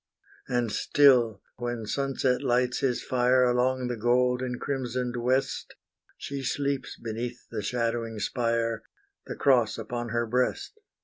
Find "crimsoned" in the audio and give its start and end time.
4.59-5.15